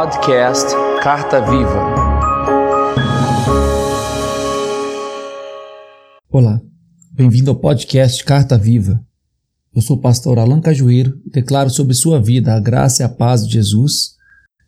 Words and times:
Podcast 0.00 0.68
Carta 1.02 1.40
Viva. 1.40 1.82
Olá, 6.30 6.60
bem-vindo 7.10 7.50
ao 7.50 7.56
podcast 7.56 8.22
Carta 8.24 8.56
Viva. 8.56 9.04
Eu 9.74 9.82
sou 9.82 9.96
o 9.96 10.00
pastor 10.00 10.38
Alan 10.38 10.60
Cajueiro 10.60 11.20
e 11.26 11.30
declaro 11.30 11.68
sobre 11.68 11.94
sua 11.94 12.22
vida 12.22 12.54
a 12.54 12.60
graça 12.60 13.02
e 13.02 13.04
a 13.04 13.08
paz 13.08 13.44
de 13.44 13.54
Jesus. 13.54 14.14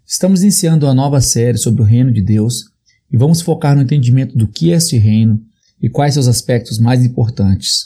Estamos 0.04 0.42
iniciando 0.42 0.86
uma 0.86 0.94
nova 0.94 1.20
série 1.20 1.58
sobre 1.58 1.82
o 1.82 1.86
reino 1.86 2.12
de 2.12 2.22
Deus 2.22 2.64
e 3.08 3.16
vamos 3.16 3.40
focar 3.40 3.76
no 3.76 3.82
entendimento 3.82 4.36
do 4.36 4.48
que 4.48 4.72
é 4.72 4.76
este 4.76 4.98
reino 4.98 5.40
e 5.80 5.88
quais 5.88 6.14
seus 6.14 6.26
aspectos 6.26 6.80
mais 6.80 7.04
importantes. 7.04 7.84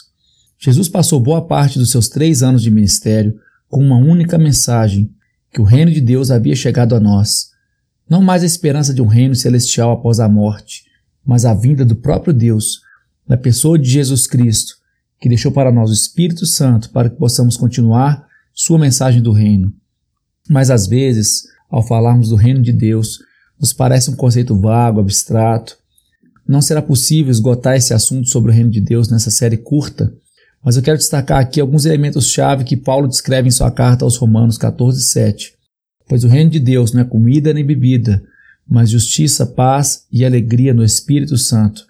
Jesus 0.57 0.89
passou 0.89 1.19
boa 1.19 1.45
parte 1.45 1.77
dos 1.77 1.91
seus 1.91 2.09
três 2.09 2.41
anos 2.41 2.63
de 2.63 2.71
ministério 2.71 3.39
com 3.69 3.83
uma 3.85 3.97
única 3.97 4.35
mensagem 4.35 5.14
que 5.55 5.61
o 5.61 5.63
reino 5.63 5.89
de 5.89 6.01
Deus 6.01 6.31
havia 6.31 6.53
chegado 6.53 6.95
a 6.95 6.99
nós. 6.99 7.51
Não 8.09 8.21
mais 8.21 8.43
a 8.43 8.45
esperança 8.45 8.93
de 8.93 9.01
um 9.01 9.07
reino 9.07 9.33
celestial 9.33 9.93
após 9.93 10.19
a 10.19 10.27
morte, 10.27 10.83
mas 11.25 11.45
a 11.45 11.53
vinda 11.53 11.85
do 11.85 11.95
próprio 11.95 12.33
Deus, 12.33 12.81
na 13.25 13.37
pessoa 13.37 13.79
de 13.79 13.89
Jesus 13.89 14.27
Cristo, 14.27 14.75
que 15.17 15.29
deixou 15.29 15.53
para 15.53 15.71
nós 15.71 15.89
o 15.89 15.93
Espírito 15.93 16.45
Santo 16.45 16.89
para 16.89 17.09
que 17.09 17.15
possamos 17.15 17.55
continuar 17.55 18.27
sua 18.53 18.77
mensagem 18.77 19.21
do 19.21 19.31
reino. 19.31 19.73
Mas 20.49 20.69
às 20.69 20.87
vezes, 20.87 21.43
ao 21.69 21.81
falarmos 21.81 22.27
do 22.27 22.35
reino 22.35 22.61
de 22.61 22.73
Deus, 22.73 23.19
nos 23.57 23.71
parece 23.71 24.11
um 24.11 24.15
conceito 24.15 24.59
vago, 24.59 24.99
abstrato. 24.99 25.77
Não 26.45 26.61
será 26.61 26.81
possível 26.81 27.31
esgotar 27.31 27.77
esse 27.77 27.93
assunto 27.93 28.27
sobre 28.27 28.51
o 28.51 28.53
reino 28.53 28.69
de 28.71 28.81
Deus 28.81 29.07
nessa 29.07 29.31
série 29.31 29.55
curta, 29.55 30.13
mas 30.65 30.75
eu 30.75 30.81
quero 30.81 30.97
destacar 30.97 31.39
aqui 31.39 31.61
alguns 31.61 31.85
elementos-chave 31.85 32.63
que 32.63 32.75
Paulo 32.75 33.07
descreve 33.07 33.47
em 33.47 33.51
sua 33.51 33.69
carta 33.69 34.03
aos 34.03 34.17
Romanos 34.17 34.57
14, 34.57 34.99
7. 34.99 35.53
Pois 36.09 36.23
o 36.23 36.27
reino 36.27 36.49
de 36.49 36.59
Deus 36.59 36.91
não 36.91 37.01
é 37.01 37.05
comida 37.05 37.53
nem 37.53 37.63
bebida, 37.63 38.23
mas 38.67 38.89
justiça, 38.89 39.45
paz 39.45 40.07
e 40.11 40.25
alegria 40.25 40.73
no 40.73 40.83
Espírito 40.83 41.37
Santo. 41.37 41.85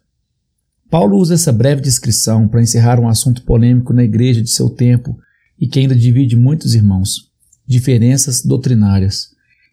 Paulo 0.91 1.17
usa 1.17 1.35
essa 1.35 1.53
breve 1.53 1.81
descrição 1.81 2.49
para 2.49 2.61
encerrar 2.61 2.99
um 2.99 3.07
assunto 3.07 3.43
polêmico 3.43 3.93
na 3.93 4.03
igreja 4.03 4.41
de 4.41 4.49
seu 4.49 4.69
tempo 4.69 5.17
e 5.57 5.67
que 5.67 5.79
ainda 5.79 5.95
divide 5.95 6.35
muitos 6.35 6.75
irmãos: 6.75 7.31
diferenças 7.65 8.43
doutrinárias. 8.43 9.29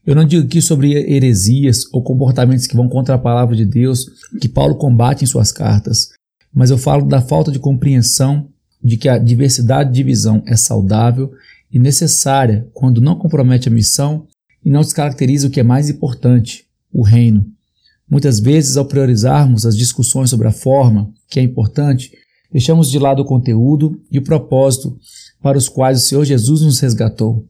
Eu 0.07 0.15
não 0.15 0.25
digo 0.25 0.47
aqui 0.47 0.63
sobre 0.63 0.93
heresias 0.93 1.87
ou 1.93 2.05
comportamentos 2.05 2.69
que 2.69 2.77
vão 2.77 2.89
contra 2.89 3.17
a 3.17 3.19
palavra 3.19 3.57
de 3.57 3.65
Deus 3.65 4.07
que 4.41 4.49
Paulo 4.49 4.77
combate 4.77 5.25
em 5.25 5.27
suas 5.27 5.51
cartas, 5.51 6.11
mas 6.55 6.71
eu 6.71 6.79
falo 6.79 7.05
da 7.05 7.21
falta 7.21 7.51
de 7.51 7.59
compreensão 7.59 8.52
de 8.83 8.97
que 8.97 9.09
a 9.09 9.19
diversidade 9.19 9.93
de 9.93 10.03
visão 10.03 10.43
é 10.47 10.57
saudável 10.57 11.33
e 11.73 11.79
necessária 11.79 12.69
quando 12.73 13.01
não 13.01 13.17
compromete 13.17 13.69
a 13.69 13.73
missão 13.73 14.27
e 14.65 14.71
não 14.71 14.81
descaracteriza 14.81 15.47
o 15.47 15.51
que 15.51 15.61
é 15.61 15.63
mais 15.63 15.89
importante, 15.89 16.67
o 16.93 17.03
reino. 17.03 17.47
Muitas 18.09 18.41
vezes, 18.41 18.77
ao 18.77 18.85
priorizarmos 18.85 19.65
as 19.65 19.77
discussões 19.77 20.29
sobre 20.29 20.47
a 20.47 20.53
forma, 20.53 21.11
que 21.31 21.41
é 21.41 21.43
importante, 21.43 22.13
deixamos 22.51 22.91
de 22.91 22.99
lado 22.99 23.23
o 23.23 23.25
conteúdo 23.25 23.99
e 24.11 24.19
o 24.19 24.23
propósito 24.23 24.99
para 25.41 25.57
os 25.57 25.69
quais 25.69 25.99
o 25.99 26.07
Senhor 26.07 26.25
Jesus 26.25 26.61
nos 26.61 26.79
resgatou. 26.81 27.49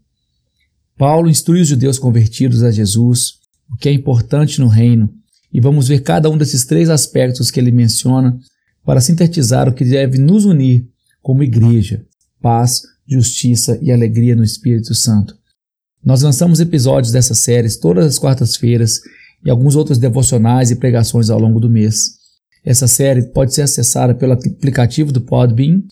Paulo 0.96 1.28
instrui 1.28 1.62
os 1.62 1.68
judeus 1.68 1.98
convertidos 1.98 2.62
a 2.62 2.70
Jesus, 2.70 3.38
o 3.70 3.76
que 3.76 3.88
é 3.88 3.92
importante 3.92 4.60
no 4.60 4.68
reino, 4.68 5.12
e 5.52 5.60
vamos 5.60 5.88
ver 5.88 6.00
cada 6.00 6.30
um 6.30 6.38
desses 6.38 6.64
três 6.64 6.88
aspectos 6.88 7.50
que 7.50 7.58
ele 7.58 7.72
menciona 7.72 8.38
para 8.84 9.00
sintetizar 9.00 9.68
o 9.68 9.74
que 9.74 9.84
deve 9.84 10.18
nos 10.18 10.44
unir 10.44 10.86
como 11.22 11.42
igreja, 11.42 12.04
paz, 12.40 12.82
justiça 13.06 13.78
e 13.80 13.92
alegria 13.92 14.36
no 14.36 14.44
Espírito 14.44 14.94
Santo. 14.94 15.36
Nós 16.04 16.22
lançamos 16.22 16.60
episódios 16.60 17.12
dessas 17.12 17.38
séries 17.38 17.76
todas 17.76 18.06
as 18.06 18.18
quartas-feiras 18.18 19.00
e 19.44 19.50
alguns 19.50 19.76
outros 19.76 19.98
devocionais 19.98 20.70
e 20.70 20.76
pregações 20.76 21.28
ao 21.30 21.38
longo 21.38 21.60
do 21.60 21.70
mês. 21.70 22.16
Essa 22.64 22.88
série 22.88 23.22
pode 23.22 23.54
ser 23.54 23.62
acessada 23.62 24.14
pelo 24.14 24.32
aplicativo 24.32 25.12
do 25.12 25.20
Podbean 25.20 25.82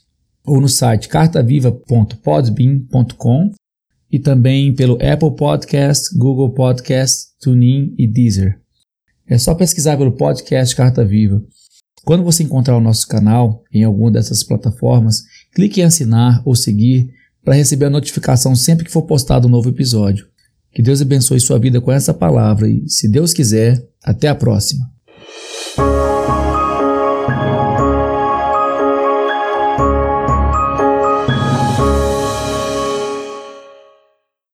ou 0.44 0.60
no 0.60 0.68
site 0.68 1.08
cartaviva.podbean.com 1.08 3.50
e 4.10 4.18
também 4.18 4.74
pelo 4.74 4.94
Apple 4.94 5.36
Podcast, 5.36 6.12
Google 6.16 6.50
Podcast, 6.50 7.28
TuneIn 7.40 7.94
e 7.96 8.06
Deezer. 8.06 8.58
É 9.26 9.38
só 9.38 9.54
pesquisar 9.54 9.96
pelo 9.96 10.12
podcast 10.12 10.74
Carta 10.74 11.04
Viva. 11.04 11.42
Quando 12.04 12.24
você 12.24 12.42
encontrar 12.42 12.76
o 12.76 12.80
nosso 12.80 13.06
canal 13.06 13.62
em 13.72 13.84
alguma 13.84 14.10
dessas 14.10 14.42
plataformas, 14.42 15.22
clique 15.54 15.80
em 15.80 15.84
assinar 15.84 16.42
ou 16.44 16.54
seguir 16.54 17.10
para 17.44 17.54
receber 17.54 17.86
a 17.86 17.90
notificação 17.90 18.54
sempre 18.54 18.84
que 18.84 18.90
for 18.90 19.02
postado 19.02 19.48
um 19.48 19.50
novo 19.50 19.68
episódio. 19.68 20.26
Que 20.72 20.82
Deus 20.82 21.02
abençoe 21.02 21.40
sua 21.40 21.58
vida 21.58 21.80
com 21.80 21.90
essa 21.90 22.14
palavra 22.14 22.68
e, 22.68 22.88
se 22.88 23.08
Deus 23.08 23.32
quiser, 23.32 23.84
até 24.04 24.28
a 24.28 24.34
próxima. 24.34 24.86